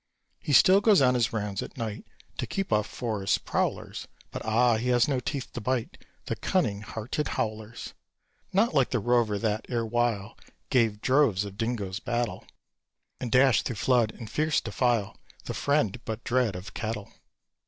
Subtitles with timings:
[0.39, 2.07] He still goes on his rounds at night
[2.39, 4.77] To keep off forest prowlers; But, ah!
[4.77, 7.93] he has no teeth to bite The cunning hearted howlers.
[8.51, 10.35] Not like the Rover that, erewhile,
[10.71, 12.45] Gave droves of dingoes battle,
[13.19, 17.11] And dashed through flood and fierce defile The friend, but dread, of cattle.